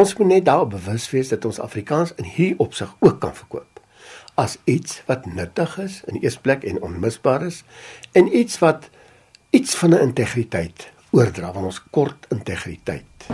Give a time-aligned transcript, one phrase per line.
[0.00, 3.82] Ons moet net daarop bewus wees dat ons Afrikaans in hierdie opsig ook kan verkoop
[4.40, 7.60] as iets wat nuttig is in eerste plek en onmisbaar is
[8.16, 8.88] en iets wat
[9.50, 13.28] iets van 'n integriteit oordra van ons kort integriteit.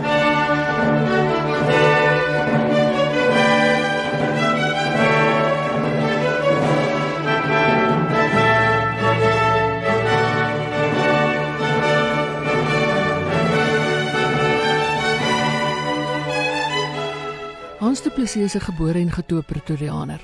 [17.97, 20.21] Hans Du Plessis is 'n gebore en getoe Pretoriaaner.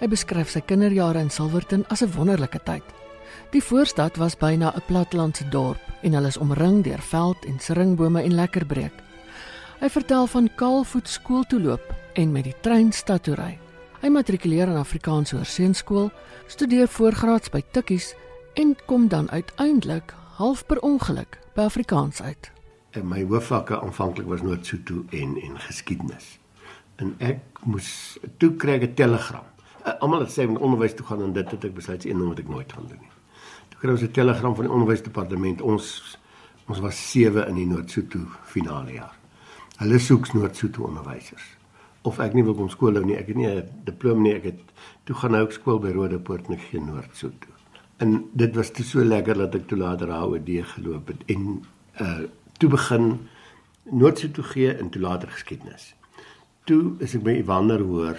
[0.00, 2.82] Hy beskryf sy kinderjare in Silverton as 'n wonderlike tyd.
[3.50, 8.22] Die voorstad was byna 'n platlandse dorp en hulle is omring deur veld en seringbome
[8.22, 8.92] en lekker breek.
[9.80, 13.58] Hy vertel van kaalvoet skool toe loop en met die trein stad toe ry.
[14.00, 16.10] Hy matrikuleer aan Afrikaans Hoërseunskool,
[16.46, 18.14] studeer voorgraads by Tikkies
[18.54, 22.50] en kom dan uiteindelik half per ongeluk by Afrikaans uit.
[22.90, 26.38] En my hoofvakke aanvanklik was Noord-Sotho en en geskiedenis
[27.02, 29.44] en ek moes toe kry 'n telegram.
[29.86, 32.18] Uh, Almal het sê moet onderwys toe gaan en dit het ek besluit is een
[32.18, 33.14] ding wat ek nooit gaan doen nie.
[33.68, 35.60] Toe kry ons 'n telegram van die onderwysdepartement.
[35.60, 36.18] Ons
[36.66, 39.16] ons was 7 in die Noord-Sotho finale jaar.
[39.78, 41.44] Hulle soek Noord-Sotho onderwysers.
[42.02, 43.16] Of ek nie wil kom skool hou nie.
[43.16, 44.34] Ek het nie 'n diploma nie.
[44.34, 44.60] Ek het
[45.04, 47.50] toe gaan nou skool by Rodepoort net geen Noord-Sotho.
[47.98, 51.62] En dit was te so lekker dat ek toe later HOD geloop het en
[52.00, 52.26] uh
[52.58, 53.28] toe begin
[53.84, 55.94] Noord-Sotho gee en toe later geskiedenis
[56.66, 58.18] toe is ek by Evander hoor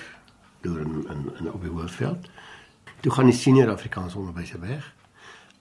[0.64, 2.30] deur in in, in op die Hoërveld.
[3.04, 4.86] Toe gaan die senior Afrikaans onderwyser weg.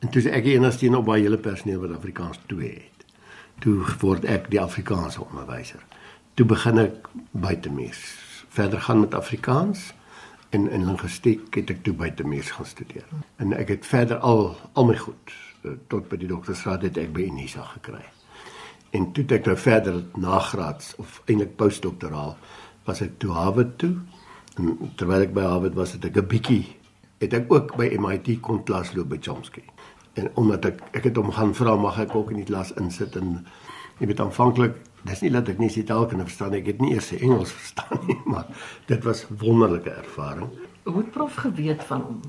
[0.00, 3.04] En toe is ek die enigste een op baie hele personeel wat Afrikaans toe het.
[3.64, 5.82] Toe word ek die Afrikaanse onderwyser.
[6.36, 8.02] Toe begin ek buitemees.
[8.56, 9.92] Verder gaan met Afrikaans
[10.54, 13.08] en in linguistiek het ek toe buitemees gaan studeer.
[13.42, 15.32] En ek het verder al al my goed
[15.64, 18.04] eh, tot by die doktorsgraad het ek by Unisa gekry.
[18.94, 22.36] En toe het ek nou verder nagraads of eintlik postdoktoraal
[22.86, 23.94] was ek toe Harvard toe.
[24.56, 26.64] En terwyl ek by Harvard was, het ek 'n bietjie
[27.22, 29.64] het ek ook by MIT kon klas loop by Chomsky.
[30.16, 33.16] En omdat ek ek het hom gaan vra mag ek ook in die klas insit
[33.16, 33.46] en
[34.00, 37.12] jy weet aanvanklik dis nie dat ek nie Italiaans kan verstaan ek het nie eers
[37.16, 38.48] Engels verstaan nie maar
[38.86, 40.50] dit was wonderlike ervaring.
[40.84, 42.20] Hoe het prof geweet van hom?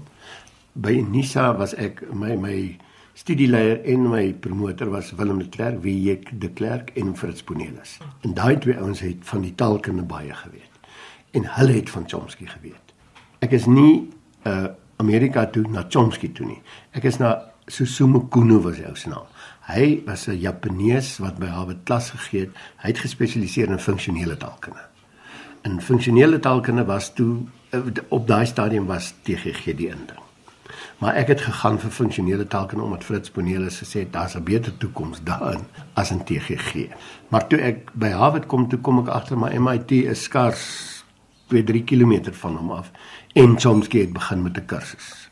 [0.74, 2.78] By Nisa was ek my my
[3.18, 7.98] studieleier en my promotor was Willem de Klerk, wie ek de Klerk en Fritz Bonelis.
[8.22, 10.92] En daai twee ouens het van die taalkunde baie geweet.
[11.34, 12.94] En hulle het van Chomsky geweet.
[13.46, 14.10] Ek is nie
[14.46, 14.68] uh
[14.98, 16.60] Amerika toe na Chomsky toe nie.
[16.98, 17.36] Ek is na
[17.70, 19.26] Susumu Kuno was hy se naam.
[19.68, 22.54] Hy was 'n Japanees wat by Harvard klas gegee het.
[22.82, 24.86] Hy het gespesialiseer in funksionele taalkunde.
[25.62, 30.27] En funksionele taalkunde was toe uh, op daai stadium was TGG die inding.
[30.98, 34.78] Maar ek het gegaan vir funksionele taalkunde omdat Fritz Bonelis gesê het daar's 'n beter
[34.78, 36.88] toekoms daarin as in TGG.
[37.30, 41.04] Maar toe ek by Harvard kom, toe kom ek agter maar MIT is skars
[41.48, 42.92] 2-3 km van hom af
[43.34, 45.30] en Chomsky het begin met 'n kursus.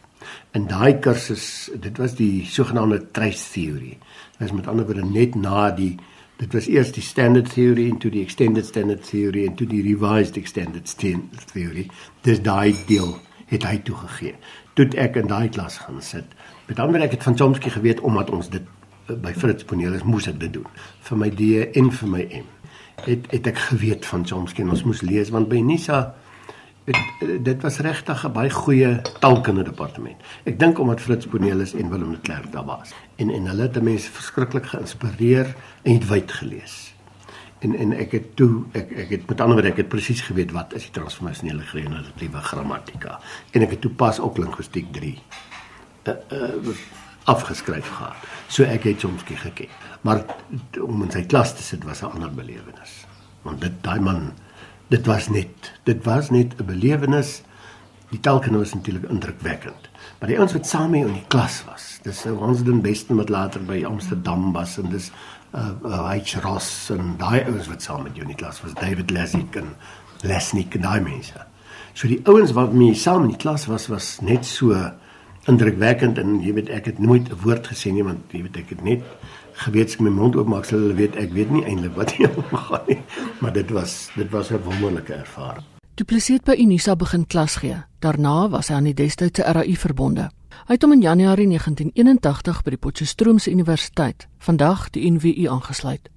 [0.52, 3.98] En daai kursus, dit was die sogenaamde trace theory.
[4.38, 5.98] Dit is met ander woorde net na die
[6.38, 9.82] dit was eers die standard theory en toe die extended standard theory en toe die
[9.82, 11.88] revised extended standard theory.
[12.22, 14.36] Dis daai deel het hy toegegee
[14.76, 16.36] toe ek in daai klas gaan sit.
[16.68, 18.64] Met ander ek het van Chomsky geweet omdat ons dit
[19.08, 20.68] eh, by Fritz Bonelis moes ek dit doen
[21.08, 21.50] vir my D
[21.80, 22.50] en vir my M.
[23.06, 26.02] Het het ek geweet van Chomsky en ons moes lees want by Nisa
[26.86, 30.20] het, eh, dit was regtig 'n baie goeie taalkunde departement.
[30.44, 32.94] Ek dink omdat Fritz Bonelis en Willem de Klerk daar was.
[33.16, 36.95] En en hulle het mense verskriklik geïnspireer en het wyd gelees
[37.66, 40.54] en en ek het toe ek ek het met ander woorde ek het presies geweet
[40.56, 43.18] wat is die transformasionele generatiewe grammatika
[43.52, 45.16] en ek het toe pas ook linguistiek 3
[46.06, 46.78] uh, uh,
[47.26, 48.26] afgeskryf gehad.
[48.48, 49.70] So ek het soms geken.
[50.06, 50.24] Maar
[50.82, 53.06] om in sy klas te sit was 'n ander belewenis.
[53.42, 54.34] Want dit daai man
[54.88, 57.42] dit was net dit was net 'n belewenis.
[58.10, 59.90] Die taalkunde was natuurlik indrukwekkend.
[60.20, 63.30] Maar die ouens wat saam mee in die klas was, dis ons den beste wat
[63.30, 65.12] later by Amsterdam was en dis
[65.56, 69.12] uh H Ross en daai ouens wat saam met jou in die klas was, David
[69.12, 69.74] Lesnick en
[70.24, 71.46] Lesnick en daai mense.
[71.94, 74.76] So die ouens wat mee saam in die klas was was net so
[75.52, 78.70] indrukwekkend en jy weet ek het nooit 'n woord gesê nie want jy weet ek
[78.70, 79.04] het net
[79.64, 82.34] geweet ek my mond oopmaak sal hulle weet ek weet nie eintlik wat hier
[82.68, 83.00] gaan nie
[83.40, 85.75] maar dit was dit was 'n wonderlike ervaring.
[85.96, 87.78] Du Plessis by Unisa begin klas gee.
[88.04, 90.26] Daarna was hy aan die destydse RAI verbonde.
[90.68, 96.10] Hy het hom in Januarie 1981 by die Potchefstroomse Universiteit, vandag die NWU aangesluit.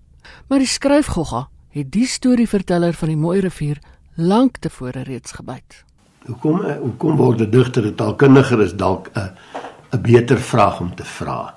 [0.51, 1.45] Maar die skryfgogga
[1.79, 3.79] het die storieverteller van die Mooi rivier
[4.17, 5.85] lank tevore reeds gebyt.
[6.27, 9.31] Hoekom eh, hoekom word 'n digter 'n taalkundiger is dalk 'n
[9.95, 11.55] 'n beter vraag om te vra.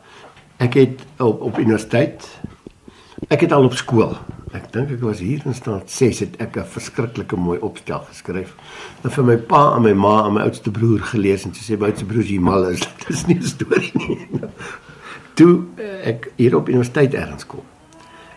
[0.57, 2.29] Ek het op op universiteit
[3.29, 4.13] ek het al op skool
[4.51, 8.53] ek dink ek was hier in staat 6 het ek 'n verskriklike mooi opstel geskryf.
[9.03, 11.87] En vir my pa en my ma en my oudste broer gelees en sê my
[11.87, 12.79] oudste broer is mal is.
[12.99, 14.27] Dit is nie 'n storie nie.
[15.37, 15.63] Toe
[16.03, 17.63] ek hier op universiteit ergens kom.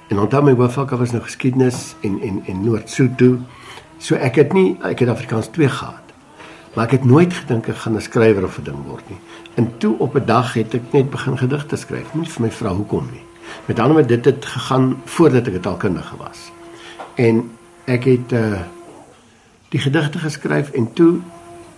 [0.09, 3.39] En onthou my hoofvak was nou geskiedenis en en en Noord-Sotho.
[3.99, 6.05] So ek het nie ek het Afrikaans 2 gehad.
[6.75, 9.19] Maar ek het nooit gedink ek gaan 'n skrywer of 'n ding word nie.
[9.55, 12.15] En toe op 'n dag het ek net begin gedigte skryf.
[12.15, 13.23] Nie vir my vrou hoekom nie.
[13.67, 16.51] Met ander woorde dit het gegaan voordat ek 'n taalkundige was.
[17.15, 17.51] En
[17.85, 18.61] ek het uh
[19.69, 21.21] die gedigte geskryf en toe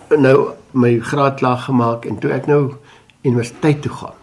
[0.09, 2.73] nou my graad klaar gemaak en toe ek nou
[3.21, 4.13] universiteit toe gaan.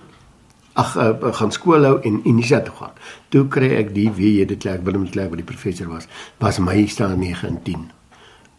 [0.72, 2.92] Ag uh, gaan skool hou en Unisa toe gaan.
[3.28, 6.06] Toe kry ek die wie dit klerk Willem Klerk wat die professor was,
[6.38, 7.90] was my staan 9 en 10.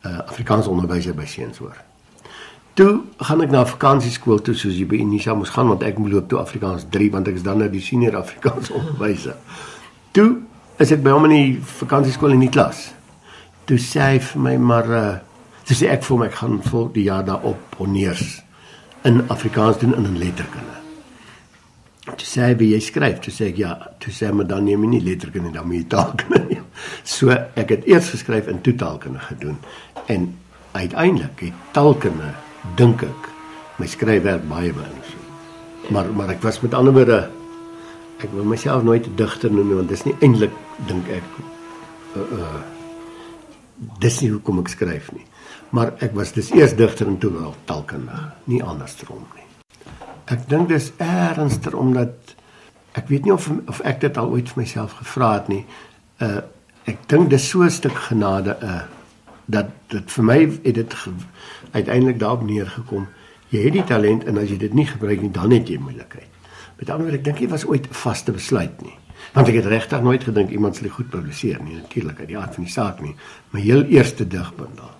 [0.05, 1.94] Uh Afrikaans onderwyser by Seenshoor.
[2.75, 6.11] Toe gaan ek na vakansieskool toe soos jy by Unisa moes gaan want ek moet
[6.11, 9.37] loop toe Afrikaans 3 want ek is dan nou die senior Afrikaans onderwyser.
[10.11, 10.27] Toe
[10.83, 12.89] is ek by hom in die vakansieskool in die klas.
[13.63, 15.05] Toe sê hy vir my maar uh
[15.65, 18.41] toe sê ek vir my ek gaan vol die jaar daarop honeurs
[19.07, 20.77] in Afrikaans doen in 'n letterkunde.
[22.11, 23.73] Toe sê hy jy skryf, toe sê ek ja,
[24.03, 26.59] toe sê my dan neem jy nie letterkunde dan moet jy taalkunde.
[27.15, 29.57] So ek het eers geskryf in totaalkunde gedoen
[30.11, 30.35] en
[30.75, 32.35] uiteindelik het taalkunde
[32.75, 33.29] dink ek
[33.79, 35.91] my skryfwerk baie beïnvloed.
[35.93, 37.29] Maar maar ek was met ander woorde
[38.23, 40.53] ek wil myself nooit 'n digter noem want dis nie eintlik
[40.87, 41.27] dink ek
[42.15, 42.61] uh uh
[43.99, 45.25] dis nie hoekom ek skryf nie.
[45.69, 49.43] Maar ek was dis eers digter en toe wel taalkundige, nie andersom nie.
[50.25, 52.35] Ek dink dis ernstiger omdat
[52.93, 55.65] ek weet nie of of ek dit al ooit vir myself gevra het nie.
[56.19, 56.41] Uh
[56.85, 58.94] ek dink dis so 'n stuk genade uh
[59.45, 60.95] dat dit vir my het dit
[61.71, 63.07] uiteindelik daarop neergekom.
[63.49, 66.31] Jy het die talent en as jy dit nie gebruik nie, dan het jy moeilikheid.
[66.79, 68.97] Met ander woorde, ek dink jy was ooit 'n vaste besluit nie.
[69.33, 72.53] Want ek het regtig nooit gedink iemand sal goed publiseer nie, natuurlik uit die aard
[72.55, 73.15] van die saak nie.
[73.51, 74.91] My heel eerste digbundel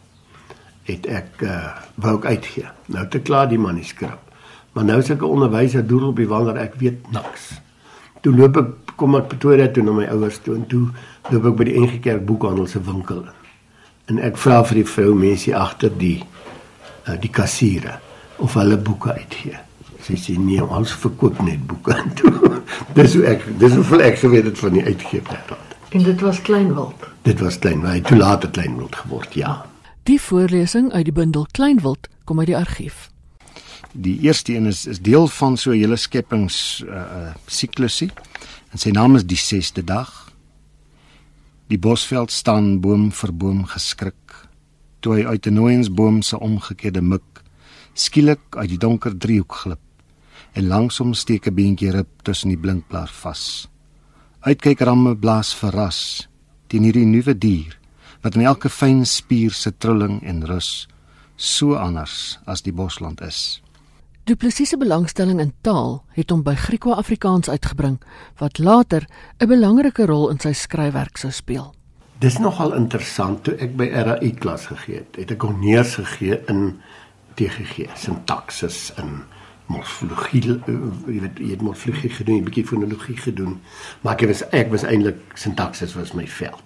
[0.86, 2.70] het ek uh wou ek uitgee.
[2.86, 4.20] Nou te klaar die manuskrip.
[4.74, 7.62] Maar nou is ek 'n onderwyser doel op die wanneer ek weet niks.
[8.22, 10.90] Toe loop ek kom ek Pretoria toe na my ouers toe en toe
[11.30, 13.45] loop ek by die NG Kerk boekhandel se winkel in.
[14.06, 18.00] En ek vra vir die vrou mensie agter die uh, die kassiere
[18.38, 19.58] of hulle boeke uitgee.
[20.06, 22.34] Sy sê nee, ons verkoop net boeke toe.
[22.98, 25.56] dis hoe ek dis hoe ek geweet het van die uitgewer.
[25.96, 27.08] En dit was Kleinwild.
[27.26, 29.64] Dit was Kleinwild, toe later Kleinwild geword, ja.
[30.06, 33.10] Die voorlesing uit die bundel Kleinwild kom uit die argief.
[33.96, 38.12] Die eerste een is is deel van so 'n hele skepings uh, uh siklusie.
[38.72, 40.25] En sy naam is die 6de dag.
[41.66, 44.36] Die bosveld staan boom vir boom geskrik
[45.02, 47.42] toe hy uit 'n nooiensboom se omgekeerde mik
[47.94, 49.82] skielik uit die donker driehoek glip
[50.54, 53.68] en langsom steek 'n beentjie rip tussen die blinkblaar vas.
[54.42, 56.28] Uitkyk ramme blaas verras
[56.68, 57.80] teen hierdie nuwe dier
[58.22, 60.88] wat in elke fyn spier se trilling en rus
[61.36, 63.65] so anders as die bosland is.
[64.26, 68.00] Du Plessis se belangstelling in taal het hom by Griekwa-Afrikaans uitgebring
[68.40, 69.06] wat later
[69.38, 71.76] 'n belangrike rol in sy skryfwerk sou speel.
[72.20, 75.16] Dis nogal interessant toe ek by RAI klas gegee het.
[75.16, 76.82] Het ek honeurs gegee in
[77.36, 79.24] TGG, sintaksis in
[79.68, 80.74] morfologie, eh,
[81.06, 83.62] jy weet, jy het morfologie gedoen, 'n bietjie fonologie gedoen,
[84.02, 86.64] maar ek was ek was eintlik sintaksis was my veld.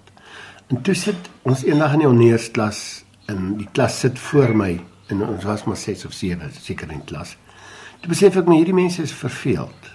[0.70, 5.28] En toe sit ons eendag in die honeursklas en die klas sit voor my en
[5.28, 7.36] ons was maar 6 of 7 seker in klas.
[8.00, 9.92] Toe besef ek my hierdie mense is verveeld.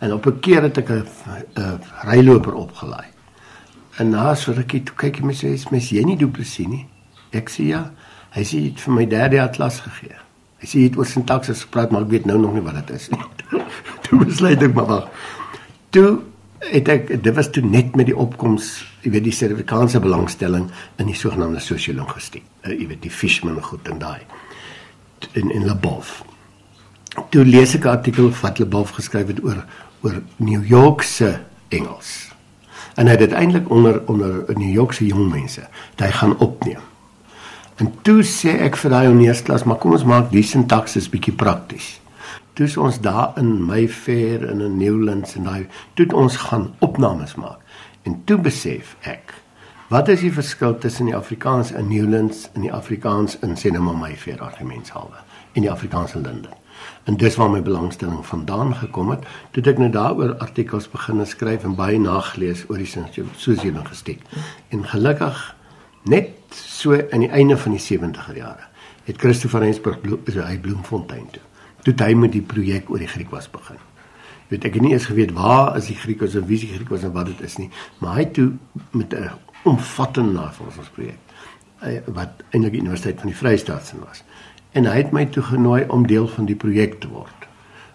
[0.00, 3.08] En op 'n keer het ek 'n ryloper opgelaai.
[3.98, 6.86] En na so rukkie toe kyk hy my sê, "Mes jy nie duplisie nie?"
[7.32, 7.90] Ek sê ja.
[8.30, 10.16] Hy sê dit vir my derde jaar klas gegee.
[10.60, 13.08] Hy sê dit oor sintaksis gepraat, maar ek weet nou nog nie wat dit is
[13.10, 13.20] nie.
[14.04, 15.08] toe besluit ek maar wag.
[15.90, 16.20] Toe
[16.68, 20.68] het ek dit was toe net met die opkoms, jy weet die Suid-Afrikaanse belangstelling
[21.00, 22.44] in die sogenaamde sosiologistiek.
[22.64, 24.20] Uh, jy weet die Fishman goed en daai
[25.32, 26.20] in in Labov.
[27.30, 29.64] Toe lees ek 'n artikel wat Labov geskryf het oor
[30.02, 31.38] oor New York se
[31.68, 32.30] Engels
[32.94, 35.62] en hy het dit eintlik onder onder New York se jong mense
[35.96, 36.82] dat hy gaan opneem.
[37.76, 42.00] En toe sê ek vir daai oneersklas, maar kom ons maak die sintaksis bietjie prakties.
[42.52, 47.58] Toe ons daar in Mayfair in Newlands en daai toe ons gaan opnames maak.
[48.04, 49.38] En toe besef ek
[49.90, 54.38] Wat is die verskil tussen die Afrikaans in Newlands en die Afrikaans in Senema Mayfair
[54.38, 55.18] argumentshalwe
[55.52, 56.59] en die Afrikaans in Linden?
[57.04, 61.64] En dis waar my belangstelling vandaan gekom het, toe ek nou daaroor artikels begin skryf
[61.64, 64.22] en baie nagelees oor die sosiologistiek.
[64.68, 65.56] En gelukkig
[66.02, 68.68] net so aan die einde van die 70er jare
[69.04, 71.42] het Christopher Rensburg so hy Bloemfontein toe.
[71.84, 73.80] Toe hy met die projek oor die Griekwas begin.
[74.50, 77.04] weet ek het nie eens geweet waar is die Griekos en wie is die Griekos
[77.06, 77.68] en wat dit is nie,
[78.02, 78.48] maar hy toe
[78.90, 79.30] met 'n
[79.64, 81.18] omvattende navorsingsprojek
[81.80, 84.24] eh, wat eintlik die Universiteit van die Vrystaat se was.
[84.72, 87.46] En hy het my toe genooi om deel van die projek te word.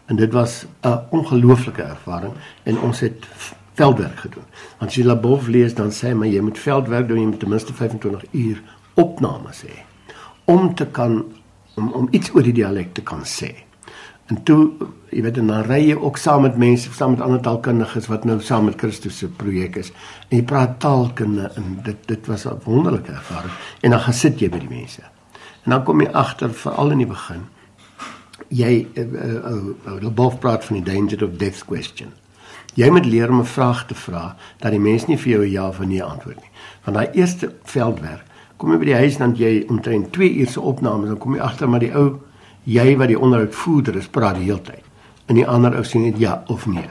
[0.05, 3.25] En dit was 'n ongelooflike ervaring en ons het
[3.73, 4.43] veldwerk gedoen.
[4.77, 7.49] Want as jy Labov lees dan sê hy jy moet veldwerk doen, jy moet ten
[7.49, 8.61] minste 25 uur
[8.93, 9.83] opnames hê
[10.45, 11.23] om te kan
[11.75, 13.51] om om iets oor die dialek te kan sê.
[14.25, 14.71] En toe,
[15.13, 18.39] jy weet, dan ry jy ook saam met mense, saam met ander taalkundiges wat nou
[18.41, 19.91] saam met Christus se projek is.
[20.29, 23.53] En jy praat taalkunde en dit dit was 'n wonderlike ervaring.
[23.81, 25.01] En dan gaan sit jy by die mense.
[25.65, 27.45] En dan kom jy agter veral in die begin
[28.53, 32.11] jy uh, uh, uh, both praat van die danger of death question.
[32.75, 35.67] Jy moet leer om 'n vraag te vra dat die mens nie vir jou ja
[35.67, 36.51] of nee antwoord nie.
[36.81, 38.23] Van daai eerste veldwerk,
[38.57, 41.41] kom jy by die huis dan jy omtrent 2 ure se opnames dan kom jy
[41.41, 42.19] agter maar die ou
[42.63, 44.83] jy wat die onderhoudvoerder is praat die hele tyd.
[45.27, 46.89] En die ander ou sê net ja of nee.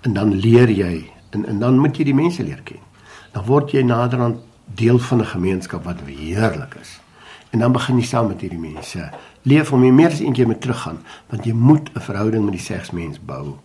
[0.00, 2.80] En dan leer jy en en dan moet jy die mense leer ken.
[3.32, 4.38] Dan word jy naderhand
[4.74, 7.00] deel van 'n gemeenskap wat heerlik is.
[7.50, 9.10] En dan begin jy saam met hierdie mense
[9.42, 10.98] leef om jy meer as een keer met teruggaan
[11.30, 13.56] want jy moet 'n verhouding met die seksmens bou.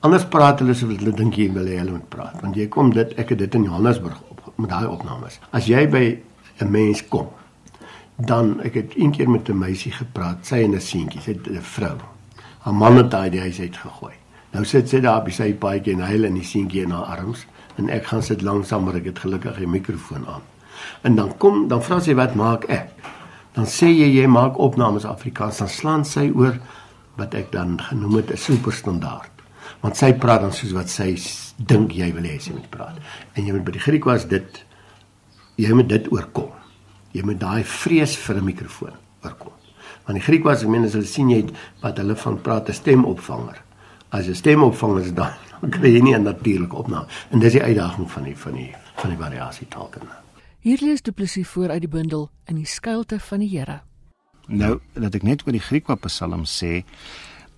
[0.00, 2.92] Anders praat hulle so hulle dink jy wil hê hulle moet praat want jy kom
[2.92, 5.40] dit ek het dit in Johannesburg op met daai opnames.
[5.50, 6.18] As jy by
[6.60, 7.28] 'n mens kom
[8.16, 11.62] dan ek het een keer met 'n meisie gepraat, sy en 'n seentjie, sy 'n
[11.62, 11.96] vrou.
[12.58, 14.12] Haar man het daai die huis uit gegooi.
[14.50, 17.46] Nou sit sy daar by sy paadjie en huil en die seentjie in haar arms
[17.76, 20.42] en ek gaan sit langsaam maar ek het gelukkig 'n mikrofoon aan.
[21.02, 22.90] En dan kom dan vra sy wat maak ek?
[23.56, 26.58] Dan sê jy jy maak opnames Afrikaans dan slaan sy oor
[27.18, 29.30] wat ek dan genoem het 'n superstandaard.
[29.80, 31.16] Want sy praat dan soos wat sy
[31.56, 32.96] dink jy wil hê sy moet praat.
[33.34, 34.64] En jy moet by die Griek was dit
[35.56, 36.50] jy moet dit oorkom.
[37.12, 39.52] Jy moet daai vrees vir 'n mikrofoon oorkom.
[40.06, 41.50] Want die Griek was ek meen as hulle sien jy het
[41.82, 43.62] wat hulle van praat 'n stemopvanger.
[44.10, 47.06] As 'n stemopvanger is dan dan kry jy nie 'n natuurlike opname.
[47.30, 50.19] En dis die uitdaging van die van die van die variasie taalkunde
[50.60, 53.78] Hier lees Du Plessis voor uit die bundel in die skuilte van die Here.
[54.46, 56.82] Nou, dat ek net oor die Griekwa Psalms sê,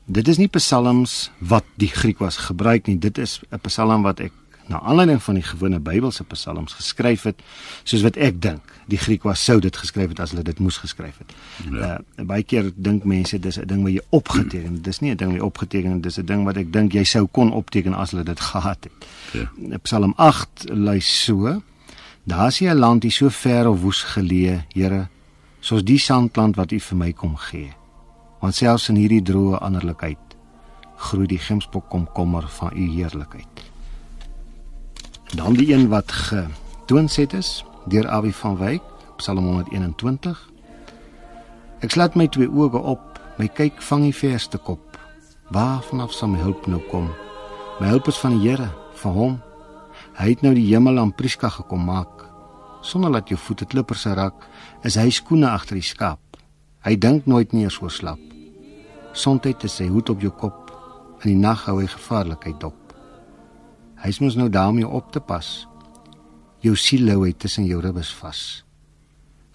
[0.07, 4.31] dit is nie psalms wat die Griekwas gebruik nie, dit is 'n psalm wat ek
[4.69, 7.43] na aanleiding van die gewone Bybelse psalms geskryf het,
[7.83, 11.19] soos wat ek dink die Griekwas sou dit geskryf het as hulle dit moes geskryf
[11.19, 11.35] het.
[11.73, 11.99] Ja.
[12.19, 14.85] Uh, baie keer dink mense dis 'n ding wat jy opgeteken het.
[14.85, 17.05] Dis nie 'n ding wat jy opgeteken het, dis 'n ding wat ek dink jy
[17.05, 18.93] sou kon opteken as hulle dit gehad het.
[19.33, 19.79] Ja.
[19.83, 21.63] Psalm 8 lui so:
[22.25, 25.09] Daar's 'n land hier so ver of woes geleë, Here,
[25.61, 27.73] soos die sandland wat U vir my kom gee.
[28.41, 30.19] Want selfs in hierdie droë anderlikheid
[30.97, 33.71] groei die gemsbok komkommer van U heerlikheid.
[35.35, 38.83] Dan die een wat getoonset is deur Awie van Wyk,
[39.17, 40.51] Psalm 121.
[41.81, 44.99] Ek slaat my twee oë op, my kyk vang die verste kop.
[45.51, 47.11] Waar vanaf sal my hulp nou kom?
[47.81, 49.41] My hulp is van die Here, van Hom
[50.23, 52.21] Hy het nou die hemel aan Priska gekom maak.
[52.87, 54.45] Sonder dat jou voete klippers raak,
[54.87, 56.39] is hy skoene agter die skaap.
[56.87, 58.23] Hy dink nooit meer so slap.
[59.19, 60.71] Sontyd is sy hoed op jou kop.
[61.25, 62.95] In die nag hou hy gevaarlikheid dop.
[63.99, 65.51] Hy moet nou daarmee op te pas.
[66.63, 68.63] Jou siel hy tussen jou ribbes vas.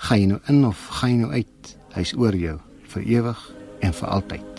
[0.04, 1.76] Gaan jy nou in of gaan jy nou uit?
[1.96, 2.60] Hy's oor jou
[2.92, 4.57] vir ewig en vir altyd.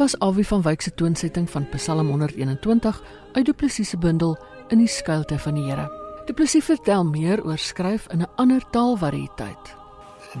[0.00, 3.02] Was Awie van Wyk se toonsetting van Psalm 121
[3.32, 4.38] uit Du Plessis se bundel
[4.68, 5.90] In die skuilte van die Here.
[6.26, 9.76] Du Plessis vertel meer oor skryf in 'n ander taalvariëteit.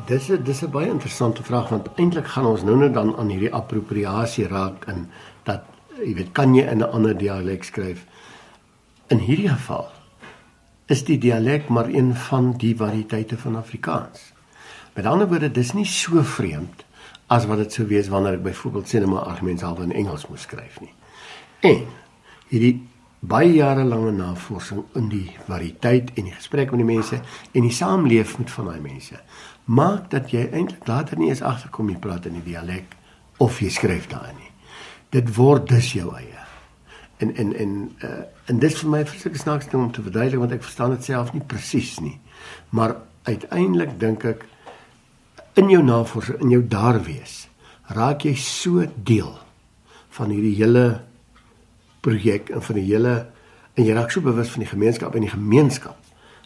[0.06, 3.28] Dis 'n dis 'n baie interessante vraag want eintlik gaan ons nou net dan aan
[3.28, 5.10] hierdie appropriasie raak in
[5.42, 5.62] dat
[6.04, 8.06] jy weet kan jy in 'n ander dialek skryf?
[9.06, 9.88] In hierdie geval
[10.86, 14.32] is die dialek maar een van die variëteite van Afrikaans.
[14.94, 16.84] Met ander woorde, dis nie so vreemd
[17.30, 20.46] as wat dit sou wees wanneer ek byvoorbeeld sê net maar argumentshalwe in Engels moes
[20.48, 20.92] skryf nie.
[21.66, 21.84] En
[22.50, 22.74] hierdie
[23.20, 27.74] baie jare lange navorsing in die variëteit en die gesprek met die mense en die
[27.76, 29.20] saamleef met van daai mense
[29.70, 32.96] maak dat jy eintlik later nie eens agterkom jy praat in die dialek
[33.40, 34.50] of jy skryf daarin nie.
[35.14, 36.42] Dit word dus jou eie.
[37.22, 38.10] En en en uh,
[38.50, 41.44] en dit vir my verseker snaaks om te verduidelik want ek verstaan dit self nie
[41.46, 42.16] presies nie.
[42.70, 42.96] Maar
[43.28, 44.46] uiteindelik dink ek
[45.60, 47.44] in jou navorsing, in jou daar wees,
[47.92, 49.32] raak jy so deel
[50.16, 50.84] van hierdie hele
[52.04, 53.14] projek en van die hele
[53.76, 55.98] en jy raak so bewus van die gemeenskap en die gemeenskap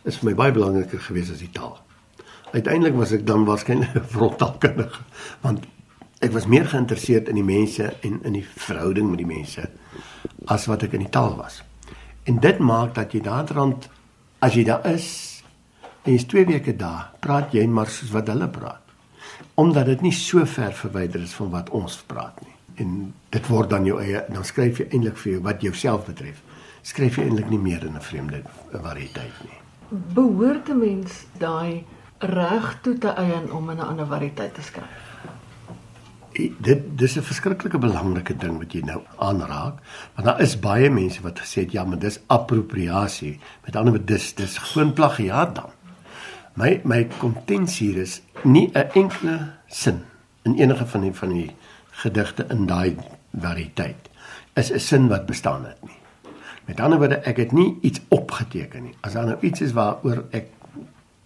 [0.09, 1.77] is vir my baie belangriker geweest as die taal.
[2.55, 5.01] Uiteindelik was ek dan waarskynlik 'n frontaalkundige
[5.43, 5.65] want
[6.21, 9.69] ek was meer geïnteresseerd in die mense en in die verhouding met die mense
[10.47, 11.63] as wat ek in die taal was.
[12.25, 13.89] En dit maak dat jy daarrand
[14.41, 15.43] as jy daar is
[16.05, 18.84] en jy's 2 weke daar, praat jy maar soos wat hulle praat.
[19.55, 22.55] Omdat dit nie so ver verwyder is van wat ons praat nie.
[22.83, 26.43] En dit word dan jou eie dan skryf jy eintlik vir jou wat jouself betref.
[26.83, 28.43] Skryf jy eintlik nie meer in 'n vreemde
[28.73, 29.59] variëteit nie.
[30.15, 31.85] Behoort 'n mens daai
[32.19, 35.05] reg toe te eien om in 'n ander variëteit te skryf?
[36.35, 39.79] dit dis 'n verskriklike belangrike ding wat jy nou aanraak
[40.15, 44.13] want daar is baie mense wat gesê het ja maar dis appropriasie met ander woorde
[44.13, 45.71] dis dis gewoon plagiaat dan
[46.55, 50.05] my my kontensie hier is nie 'n enkele sin
[50.43, 51.51] in enige van die van die
[51.91, 52.97] gedigte in daai
[53.41, 54.11] variëteit.
[54.55, 55.99] Is 'n sin wat bestaan het nie.
[56.65, 58.95] Met ander woorde ek het nie iets opgeteken nie.
[59.01, 60.47] As daar nou iets is waaroor ek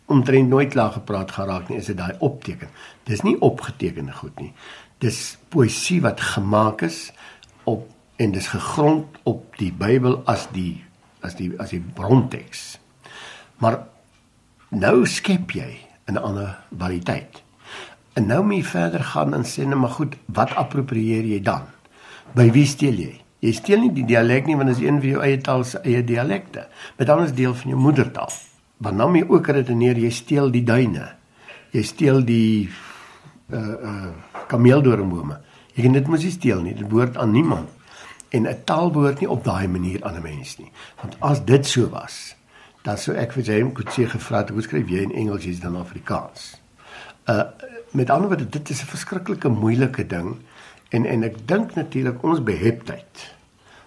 [0.07, 2.69] omtrent nooit klaar gepraat geraak nie is dit daai opteken.
[3.05, 4.53] Dis nie opgetekende goed nie.
[4.99, 7.13] Dis poësie wat gemaak is
[7.65, 10.85] op en dis gegrond op die Bybel as die
[11.21, 12.79] as die as die bronteks.
[13.59, 13.87] Maar
[14.71, 17.43] nou skep jy 'n ander variëteit.
[18.19, 21.63] En nou moet jy verder gaan en sê net maar goed, wat approprieer jy dan?
[22.35, 23.21] By wie steel jy?
[23.39, 25.79] Jy steel nie die dialek nie want dit is een van jou eie taal se
[25.87, 26.67] eie dialekte.
[26.99, 28.33] Met anders deel van jou moedertaal.
[28.83, 31.07] Want nou moet jy ook redeneer jy steel die duine.
[31.71, 32.69] Jy steel die
[33.53, 34.11] uh uh
[34.49, 35.39] kameeldoringbome.
[35.75, 36.75] Jy kan dit mos nie steel nie.
[36.75, 37.69] Dit behoort aan niemand.
[38.35, 40.71] En 'n taal behoort nie op daai manier aan 'n mens nie.
[41.03, 42.35] Want as dit so was,
[42.89, 45.77] dan sou ek vir James Kutse gevra het, "Hoe skryf jy in Engels as dan
[45.77, 46.61] Afrikaans?"
[47.29, 47.45] Uh
[47.93, 50.37] met ander woorde, dit is 'n verskriklike moeilike ding
[50.89, 53.35] en en ek dink natuurlik ons beheptheid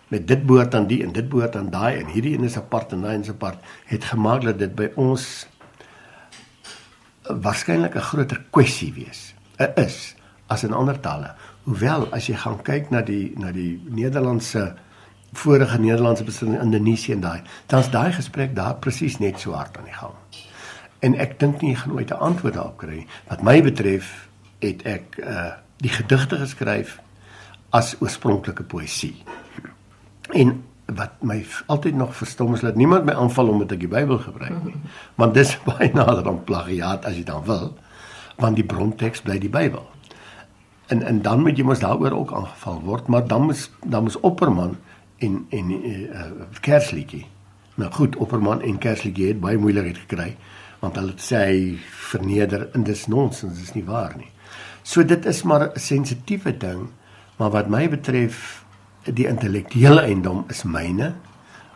[0.08, 2.91] met dit behoort aan die en dit behoort aan daai en hierdie een is apart
[2.91, 5.48] en daai is apart het gemaak dat dit by ons
[7.24, 9.34] waarskynlik 'n groter kwessie wees.
[9.58, 10.15] 'n is
[10.48, 11.36] as in ander tale.
[11.63, 14.75] Hoewel as jy gaan kyk na die na die Nederlandse
[15.34, 19.78] vorige Nederlandse besin in Indonesië en daai, dan's daai gesprek daar presies net so hard
[19.78, 20.17] aan die gang.
[21.00, 23.08] En ek dink nie jy gaan ooit 'n antwoord daarop kry nie.
[23.28, 24.28] Wat my betref,
[24.60, 27.00] het ek uh die gedigte geskryf
[27.70, 29.24] as oorspronklike poësie.
[30.30, 34.17] En wat my altyd nog verstom is dat niemand my aanval omdat ek die Bybel
[34.17, 34.76] gebruik nie.
[35.15, 37.74] Want dis baie nader aan plagiaat as jy dan wil,
[38.38, 39.88] want die bronteks bly die Bybel
[40.91, 44.20] en en dan moet jy mos daaroor ook aangeval word maar dan moet dan moet
[44.20, 44.76] opperman
[45.25, 46.25] en en uh,
[46.65, 47.25] kersliedjie
[47.79, 50.36] nou goed opperman en kersliedjie het baie moeilikheid gekry
[50.81, 51.62] want hulle sê hy
[52.12, 54.29] verneder en dis nonsens dis nie waar nie
[54.84, 56.89] so dit is maar 'n sensitiewe ding
[57.38, 58.65] maar wat my betref
[59.05, 61.13] die intellektuele eiendom is myne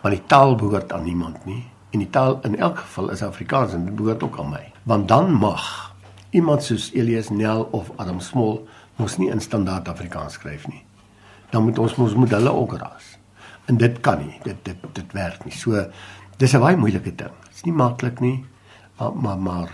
[0.02, 3.74] want die taal behoort aan niemand nie en die taal in elk geval is Afrikaans
[3.74, 5.96] en dit behoort ook aan my want dan mag
[6.36, 8.68] iemand soos Elias Nel of Adam Smol
[9.00, 10.84] mos nie in standaard Afrikaans skryf nie.
[11.52, 13.15] Dan moet ons mos moet hulle ook ras.
[13.66, 14.40] En dit kan nie.
[14.44, 15.54] Dit dit dit werk nie.
[15.54, 15.92] So
[16.38, 17.34] dis 'n baie moeilike ding.
[17.50, 18.46] Dit's nie maklik nie.
[18.98, 19.70] Maar maar maar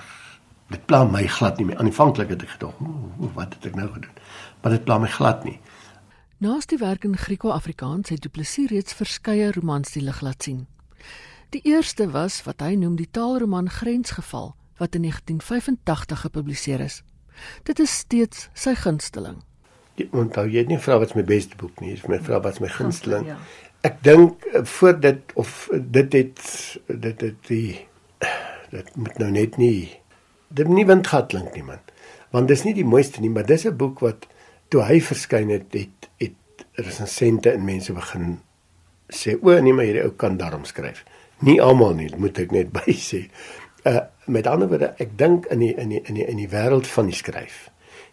[0.70, 1.78] dit pla my glad nie.
[1.78, 2.74] Aanvanklik het ek gedog,
[3.34, 4.16] wat het ek nou gedoen?
[4.62, 5.60] Maar dit pla my glad nie.
[6.38, 10.68] Naas die werk in Grieko-Afrikaans het Du Plessis reeds verskeie romans die lig laat sien.
[11.50, 17.04] Die eerste was wat hy noem die taalroman Grensgeval wat in 1985 gepubliseer is.
[17.64, 19.44] Dit is steeds sy gunsteling.
[20.12, 23.28] Onthou jy nie vra wat my beste boek nie, is my vra wat my gunsteling.
[23.28, 23.38] Ja.
[23.82, 26.42] Ek dink eh, voor dit of dit het
[26.88, 27.88] dit het die
[28.70, 29.90] dit moet nou net nie
[30.48, 31.82] dit nie windgat klink nie man.
[32.32, 34.28] Want dis nie die mooiste nie, maar dis 'n boek wat
[34.70, 38.40] toe hy verskyn het het het resensente en mense begin
[39.10, 41.04] sê o nee maar hierdie ou kan daarom skryf.
[41.40, 43.30] Nie almal nie, moet ek net by sê.
[43.84, 46.88] Uh met ander woorde, ek dink in die in die in die in die wêreld
[46.88, 47.70] van die skryf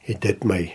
[0.09, 0.72] het dit my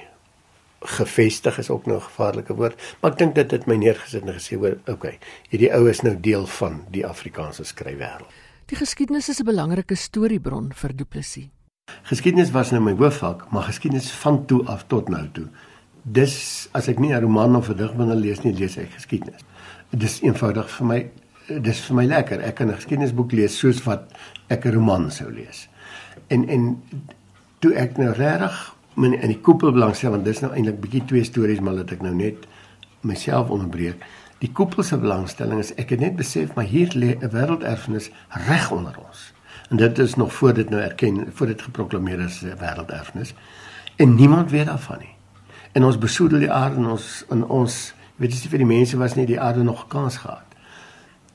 [0.83, 4.33] gevestig is ook nog 'n gevaarlike woord, maar ek dink dit het my neergesit en
[4.33, 5.19] gesê hoor, okay,
[5.49, 8.29] hierdie ou is nou deel van die Afrikaanse skryfwêreld.
[8.65, 11.49] Die geskiedenis is 'n belangrike storiebron vir Du Plessis.
[12.03, 15.47] Geskiedenis was nou my hoofvak, maar geskiedenis van toe af tot nou toe.
[16.01, 19.41] Dis as ek nie 'n roman of 'n dig wil lees nie, lees ek geskiedenis.
[19.89, 21.09] Dit is eenvoudig vir my
[21.47, 22.41] dis vir my lekker.
[22.41, 24.11] Ek kan 'n geskiedenisboek lees soos wat
[24.49, 25.67] ek 'n roman sou lees.
[26.27, 26.83] En en
[27.59, 31.23] toe ek nou regtig in in die koepel belangstel want dis nou eintlik bietjie twee
[31.23, 32.45] stories maar dat ek nou net
[33.01, 34.03] myself onderbreek.
[34.43, 38.12] Die koepel se belangstelling is ek het net besef maar hier lê 'n wêrelderfenis
[38.47, 39.34] reg onder ons.
[39.69, 43.34] En dit is nog voor dit nou erken voor dit geproklaameer is 'n wêrelderfenis
[43.95, 45.15] en niemand weet daarvan nie.
[45.71, 49.15] En ons besoedel die aarde en ons in ons weet jy vir die mense was
[49.15, 50.52] nie die aarde nog kans gehad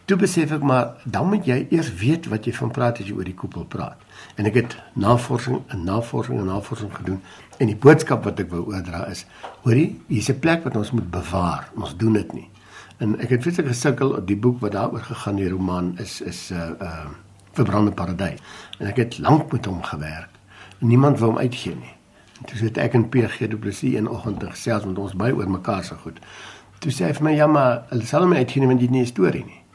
[0.08, 3.12] Toe besef ek maar dan moet jy eers weet wat jy van praat as jy
[3.18, 4.00] oor die koepel praat.
[4.40, 7.18] En ek het navorsing en navorsing en navorsing gedoen
[7.60, 9.26] en die boodskap wat ek wou oordra is:
[9.66, 11.68] hoorie, hier's 'n plek wat ons moet bewaar.
[11.76, 12.48] Ons doen dit nie.
[13.04, 16.50] En ek het vreeslik gesukkel op die boek wat daaroor gegaan die roman is is
[16.50, 17.06] 'n uh, uh
[17.52, 18.40] verbrande paradys.
[18.78, 20.30] En ek het lank met hom gewerk.
[20.78, 21.94] Niemand wou hom uitgee nie.
[22.40, 25.50] En toe sit ek en PG Du Plessis in oggend gesels met ons by oor
[25.50, 26.18] mekaar se goed.
[26.78, 29.06] Toe sê hy vir my ja maar hulle sal hom uitgee want dit nie 'n
[29.06, 29.67] storie nie.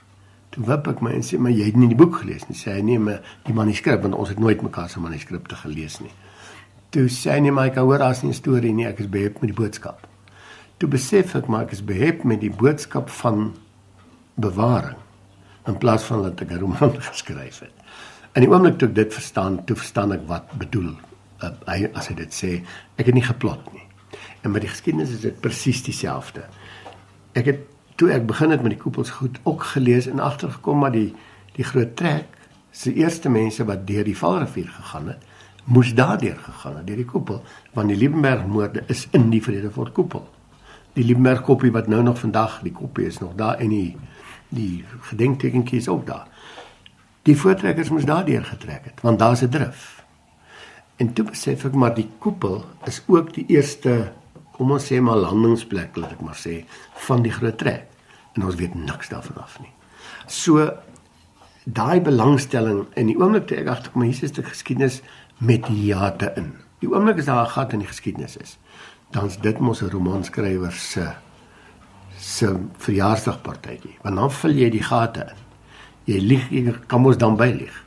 [0.54, 2.58] Toe wip ek my en sê maar jy het nie die boek gelees nie.
[2.58, 6.14] Sê hy nee maar die manuskrip want ons het nooit mekaar se manuskripte gelees nie.
[6.94, 8.86] Toe sê hy nee maar ek hoor daar's nie 'n storie nie.
[8.86, 10.08] Ek is behep met die boodskap.
[10.78, 13.54] Toe besef ek maar ek is behep met die boodskap van
[14.36, 14.98] bewaring
[15.68, 17.74] in plaas van dat ek 'n roman geskryf het.
[18.36, 20.94] In die oomblik toe ek dit verstaan, toe verstaan ek wat bedoel
[21.42, 22.64] uh, hy as hy dit sê,
[22.98, 23.86] ek het nie geplot nie.
[24.44, 26.46] En met die geskiedenis is dit presies dieselfde.
[27.34, 27.60] Ek het
[28.04, 31.14] toe ek begin het met die koepels goed ook gelees en agtergekom maar die
[31.56, 32.34] die groot trek
[32.76, 35.22] se eerste mense wat deur die Valrivier gegaan het,
[35.64, 37.44] moes daardeur gegaan het deur die koepel,
[37.78, 40.26] want die Liebenberg moorde is in die Vredefort koepel.
[40.98, 43.96] Die Liebenberg koppie wat nou nog vandag die koppie is nog daar en die
[44.50, 46.28] die gedenktekentjie is ook daar.
[47.24, 50.04] Die voortrekkers moes daardeur getrek het want daar's 'n drif.
[50.98, 54.12] En toe besef ek maar die koepel is ook die eerste
[54.52, 56.66] kom ons sê maar landingsplek laat ek maar sê
[57.08, 57.93] van die groot trek
[58.34, 59.72] en ons weet niks daarvan af nie.
[60.28, 60.72] So
[61.64, 65.02] daai belangstelling in die oomblik toe ek agterkom hier is 'n geskiedenis
[65.38, 66.54] met hiate in.
[66.80, 68.58] Die oomblik as daar 'n gat in die geskiedenis is,
[69.12, 71.14] dan's dit mos 'n romanskrywer se
[72.18, 73.98] se verjaarsdagpartytjie.
[74.02, 75.42] Want dan vul jy die gate in.
[76.06, 77.84] Jy lieg, jy kan mos dan bylieg.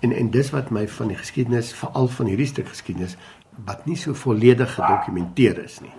[0.00, 3.16] En en dis wat my van die geskiedenis, veral van hierdie stuk geskiedenis
[3.64, 5.92] wat nie so volledig gedokumenteer is nie.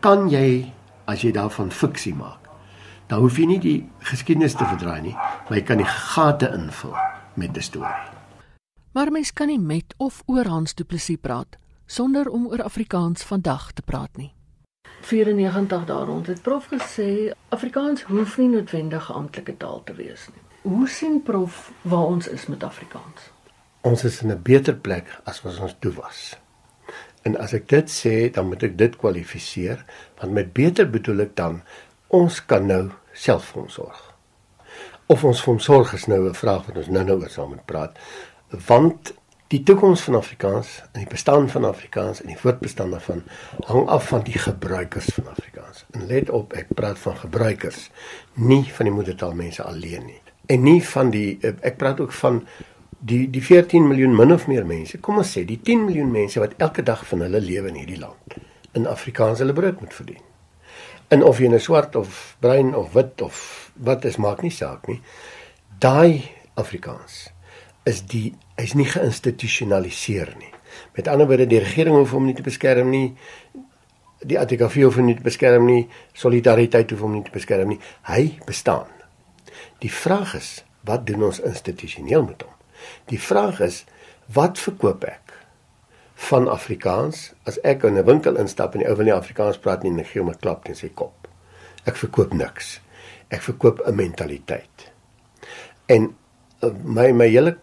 [0.00, 0.72] Kan jy
[1.04, 2.43] as jy daarvan fiksie maak,
[3.14, 6.96] dan hoef jy nie die geskiedenis te verdraai nie, maar jy kan die gate invul
[7.38, 8.10] met 'n storie.
[8.92, 13.22] Maar mens kan nie met of oor Hans Du Plessis praat sonder om oor Afrikaans
[13.22, 14.32] vandag te praat nie.
[15.00, 20.28] 94 daar rond het prof gesê Afrikaans hoef nie noodwendig 'n amptelike taal te wees
[20.34, 20.72] nie.
[20.72, 23.30] Hoe sien prof waar ons is met Afrikaans?
[23.80, 26.36] Ons is in 'n beter plek as wat ons toe was.
[27.22, 29.84] En as ek dit sê, dan moet ek dit kwalifiseer,
[30.20, 31.62] want met beter bedoel ek dan
[32.08, 34.00] ons kan nou self vir ons sorg.
[35.06, 37.66] Of ons vir ons sorg is nou 'n vraag wat ons nou-nou oor saam moet
[37.66, 37.98] praat,
[38.68, 39.14] want
[39.54, 43.20] Die toekoms van Afrikaans en die bestaan van Afrikaans en die voortbestaan daarvan
[43.68, 45.84] hang af van die gebruikers van Afrikaans.
[45.90, 47.90] En let op, ek praat van gebruikers,
[48.34, 50.20] nie van die moedertaalmense alleen nie.
[50.50, 52.40] En nie van die ek praat ook van
[52.98, 54.98] die die 14 miljoen min of meer mense.
[54.98, 58.00] Kom ons sê die 10 miljoen mense wat elke dag van hulle lewe in hierdie
[58.00, 58.38] land
[58.74, 60.24] in Afrikaans hulle brood moet verdien.
[61.08, 64.50] En of jy 'n nou swart of bruin of wit of wat is maak nie
[64.50, 65.00] saak nie.
[65.78, 67.30] Daai Afrikaans
[67.84, 70.52] is die hy's nie geïnstitusionaliseer nie.
[70.96, 73.14] Met ander woorde die regering hoef hom nie te beskerm nie.
[74.24, 75.88] Die ATKV hoef hom nie te beskerm nie.
[76.12, 77.80] Solidariteit hoef hom nie te beskerm nie.
[78.02, 78.88] Hy bestaan.
[79.78, 82.52] Die vraag is, wat doen ons institusioneel met hom?
[83.06, 83.84] Die vraag is,
[84.32, 85.23] wat verkoop ek
[86.30, 89.82] van Afrikaans as ek in 'n winkel instap en die ou wil nie Afrikaans praat
[89.82, 91.28] nie ek gee hom 'n klap teen sy kop.
[91.84, 92.80] Ek verkoop niks.
[93.28, 94.92] Ek verkoop 'n mentaliteit.
[95.86, 96.14] En
[96.62, 97.56] uh, my my hele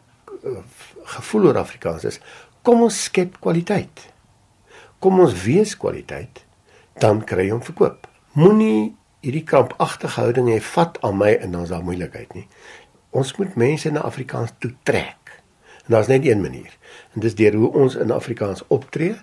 [1.03, 2.19] gevoel oor Afrikaans is
[2.61, 4.09] kom ons skep kwaliteit.
[4.99, 6.43] Kom ons wees kwaliteit,
[7.01, 8.07] dan kry jy hom verkoop.
[8.37, 12.47] Moenie hierdie krampagtige houding hê vat aan my en dan is daar moeilikheid nie.
[13.11, 15.20] Ons moet mense na Afrikaans toe trek.
[15.85, 16.77] En daar's net een manier.
[17.13, 19.15] En dis deur hoe ons in Afrikaans optree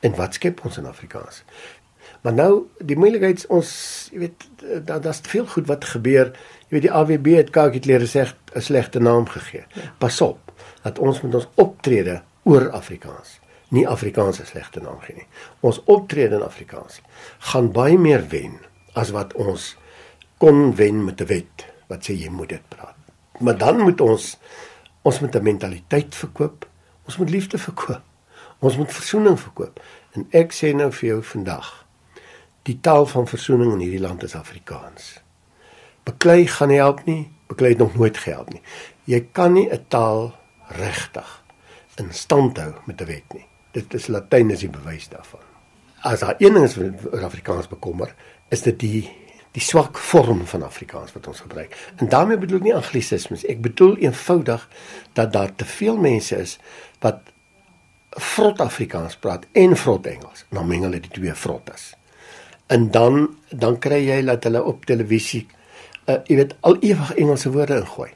[0.00, 1.42] en wat skep ons in Afrikaans.
[2.20, 3.70] Maar nou die moeilikheid ons
[4.12, 4.48] jy weet
[4.86, 6.32] daar daar's veel goed wat gebeur.
[6.68, 9.64] Jy weet die AWB het Kakitler sê 'n slegte naam gegee.
[9.74, 9.92] Ja.
[9.98, 15.16] Pas op dat ons met ons optrede oor Afrikaans nie Afrikaans 'n slegte naam gee
[15.16, 15.26] nie.
[15.60, 17.00] Ons optrede in Afrikaans
[17.38, 18.58] gaan baie meer wen
[18.92, 19.76] as wat ons
[20.38, 22.96] kon wen met 'n wet wat sê jy moet dit praat.
[23.38, 24.38] Maar dan moet ons
[25.02, 26.68] ons met 'n mentaliteit verkoop.
[27.04, 28.02] Ons moet liefde verkoop.
[28.58, 29.80] Ons moet versoening verkoop.
[30.12, 31.86] En ek sê nou vir jou vandag,
[32.62, 35.20] die taal van versoening in hierdie land is Afrikaans.
[36.02, 37.30] Beklei gaan nie help nie.
[37.46, 38.62] Beklei het nog nooit gehelp nie.
[39.04, 40.34] Jy kan nie 'n taal
[40.68, 41.42] regtig
[42.00, 43.46] in stand hou met 'n wet nie.
[43.72, 45.40] Dit is Latyn is die bewys daarvan.
[46.02, 48.14] As daar een ding is wat Afrikaans bekommer,
[48.48, 49.10] is dit die
[49.56, 51.74] die swak vorm van Afrikaans wat ons gebruik.
[51.96, 53.44] En daarmee bedoel ek nie anglisismes.
[53.50, 54.68] Ek bedoel eenvoudig
[55.18, 56.58] dat daar te veel mense is
[57.02, 57.32] wat
[58.10, 60.44] vrot Afrikaans praat en vrot Engels.
[60.50, 61.92] Dan meng hulle die twee vrot is.
[62.70, 65.46] En dan dan kry jy dat hulle op televisie
[66.06, 68.10] uh jy weet al ewig Engelse woorde ingooi.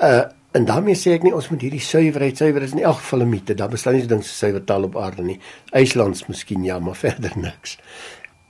[0.00, 3.24] Uh en daarmee sê ek nie ons moet hierdie suiwerheid suiwer is in elk geval
[3.24, 3.54] 'n mite.
[3.54, 5.40] Daar bestaan nie so ding so suiwer taal op aarde nie.
[5.72, 7.78] IJslands miskien ja, maar verder niks.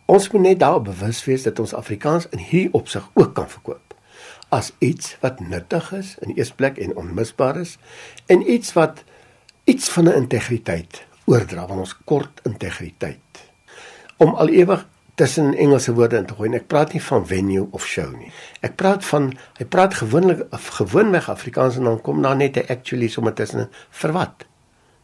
[0.07, 3.81] Ons moet net daar bewus wees dat ons Afrikaans in hierdie opsig ook kan verkoop
[4.55, 7.79] as iets wat nuttig is in eers plek en onmisbaar is
[8.31, 9.03] en iets wat
[9.64, 13.49] iets van 'n integriteit oordra van ons kort integriteit
[14.17, 16.51] om al ewig tussen Engelse woorde in te gooi.
[16.55, 18.33] Ek praat nie van venue of show nie.
[18.61, 23.09] Ek praat van hy praat gewoonlik gewoonweg Afrikaans en dan kom daar net 'n actually
[23.09, 24.47] sommer tussen vir wat.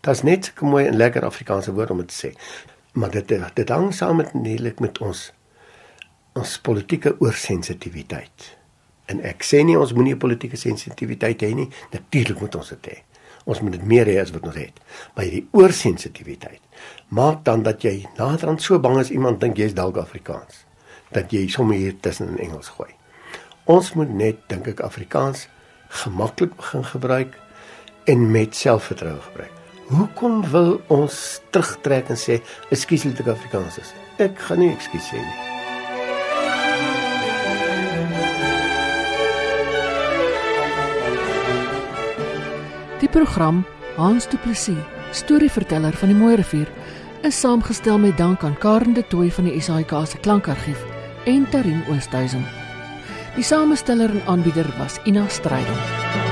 [0.01, 2.31] Dit's net so mooi en lekker Afrikaanse woord om dit te sê.
[2.93, 5.33] Maar dit dit hang saam met netelik met ons
[6.39, 8.57] ons politieke oorsensitiwiteit.
[9.11, 11.69] En ek sê nie ons moenie politieke sensitiwiteit hê nie.
[11.91, 12.99] Natuurlik moet ons dit hê.
[13.51, 14.79] Ons moet dit meer hê as wat ons het.
[15.15, 16.63] Maar hierdie oorsensitiwiteit
[17.09, 20.65] maak dan dat jy naderhand so bang is iemand dink jy's dalk Afrikaans
[21.11, 22.91] dat jy sommer hier tussen in Engels gooi.
[23.67, 25.49] Ons moet net dink ek Afrikaans
[26.03, 27.35] gemaklik begin gebruik
[28.11, 29.60] en met selfvertroue gebruik.
[29.91, 31.15] Hoekom wil ons
[31.51, 32.37] terugtrek en sê
[32.71, 33.89] ekskuus ek Afrikaans is?
[34.23, 35.39] Ek gaan nie ekskuus sê nie.
[43.03, 43.65] Die program
[43.97, 44.79] Hans Du Plessis,
[45.11, 46.71] storieverteller van die Mooi Rivier
[47.27, 50.87] is saamgestel met dank aan Karen de Tooy van die SAIK se klankargief
[51.27, 52.47] en Tarin Oosthuizen.
[53.35, 56.30] Die samesteller en aanbieder was Ina Strydom.